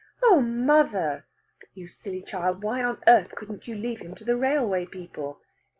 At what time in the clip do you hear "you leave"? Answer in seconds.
3.67-3.99